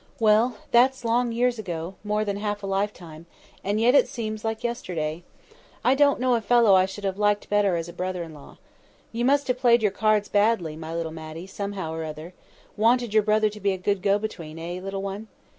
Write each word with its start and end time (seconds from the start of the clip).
Well, 0.19 0.57
that's 0.71 1.05
long 1.05 1.31
years 1.31 1.59
ago; 1.59 1.93
more 2.03 2.25
than 2.25 2.37
half 2.37 2.63
a 2.63 2.65
life 2.65 2.91
time, 2.91 3.27
and 3.63 3.79
yet 3.79 3.93
it 3.93 4.07
seems 4.07 4.43
like 4.43 4.63
yesterday! 4.63 5.23
I 5.83 5.93
don't 5.93 6.19
know 6.19 6.33
a 6.33 6.41
fellow 6.41 6.73
I 6.73 6.87
should 6.87 7.03
have 7.03 7.19
liked 7.19 7.49
better 7.51 7.75
as 7.75 7.87
a 7.87 7.93
brother 7.93 8.23
in 8.23 8.33
law. 8.33 8.57
You 9.11 9.25
must 9.25 9.47
have 9.47 9.59
played 9.59 9.83
your 9.83 9.91
cards 9.91 10.27
badly, 10.27 10.75
my 10.75 10.95
little 10.95 11.11
Matty, 11.11 11.45
somehow 11.45 11.93
or 11.93 12.01
another—wanted 12.01 13.13
your 13.13 13.21
brother 13.21 13.51
to 13.51 13.59
be 13.59 13.73
a 13.73 13.77
good 13.77 14.01
go 14.01 14.17
between, 14.17 14.57
eh, 14.57 14.79
little 14.81 15.03
one?" 15.03 15.27